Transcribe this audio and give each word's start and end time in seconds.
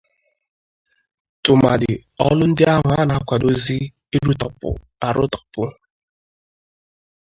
tụmadị 1.43 1.91
ọlụ 2.27 2.45
ndị 2.49 2.63
ahụ 2.73 2.87
a 2.97 2.99
na-akwadozi 3.09 3.75
ịrụtọpụ 4.15 4.69
arụtọpụ. 5.07 5.63